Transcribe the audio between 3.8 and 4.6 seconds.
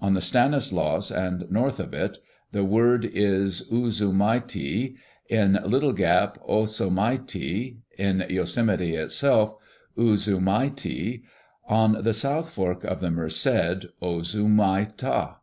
zu' mai